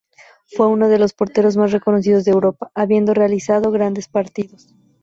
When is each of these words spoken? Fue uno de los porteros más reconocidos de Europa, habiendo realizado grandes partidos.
Fue 0.57 0.65
uno 0.65 0.87
de 0.89 0.97
los 0.97 1.13
porteros 1.13 1.57
más 1.57 1.71
reconocidos 1.71 2.25
de 2.25 2.31
Europa, 2.31 2.71
habiendo 2.73 3.13
realizado 3.13 3.69
grandes 3.69 4.07
partidos. 4.07 4.73